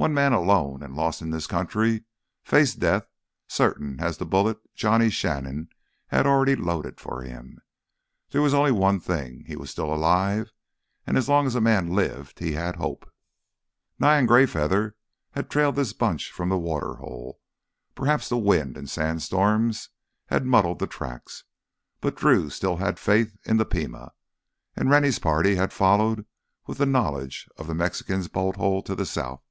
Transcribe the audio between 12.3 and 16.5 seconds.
he had hope. Nye and Greyfeather had trailed this bunch from